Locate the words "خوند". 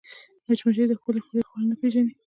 1.47-1.65